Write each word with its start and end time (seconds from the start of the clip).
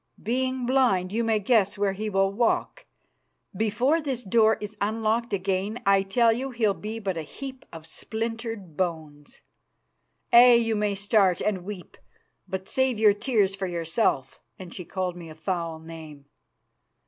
Being 0.23 0.65
blind, 0.65 1.13
you 1.13 1.23
may 1.23 1.37
guess 1.39 1.77
where 1.77 1.93
he 1.93 2.09
will 2.09 2.33
walk. 2.33 2.87
Before 3.55 4.01
this 4.01 4.23
door 4.23 4.57
is 4.59 4.75
unlocked 4.81 5.31
again 5.31 5.79
I 5.85 6.01
tell 6.01 6.33
you 6.33 6.49
he'll 6.49 6.73
be 6.73 6.97
but 6.97 7.19
a 7.19 7.21
heap 7.21 7.65
of 7.71 7.85
splintered 7.85 8.75
bones. 8.75 9.41
Aye, 10.33 10.53
you 10.55 10.75
may 10.75 10.95
start 10.95 11.39
and 11.39 11.63
weep; 11.65 11.97
but 12.47 12.67
save 12.67 12.97
your 12.97 13.13
tears 13.13 13.53
for 13.53 13.67
yourself,' 13.67 14.39
and 14.57 14.73
she 14.73 14.85
called 14.85 15.15
me 15.15 15.29
a 15.29 15.35
foul 15.35 15.77
name. 15.77 16.25